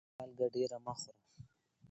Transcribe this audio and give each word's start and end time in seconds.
مالګه 0.17 0.47
ډيره 0.53 0.77
مه 0.85 0.93
خوره 0.99 1.19